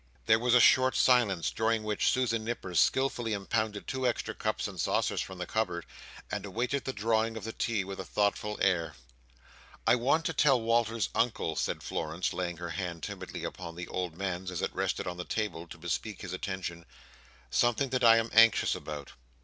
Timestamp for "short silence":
0.59-1.51